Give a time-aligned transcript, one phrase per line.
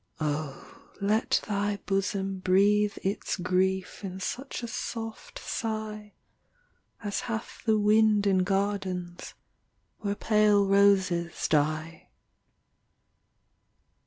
[0.19, 6.13] Oh, let thy bosom breathe its grief In such a soft sigh
[7.03, 9.35] As hath the wind in gardens
[9.99, 12.09] where Pale roses die.